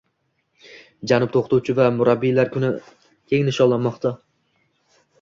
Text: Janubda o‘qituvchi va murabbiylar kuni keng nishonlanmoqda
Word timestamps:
Janubda 1.11 1.39
o‘qituvchi 1.43 1.77
va 1.81 1.87
murabbiylar 1.99 2.51
kuni 2.57 2.75
keng 3.05 3.49
nishonlanmoqda 3.51 4.17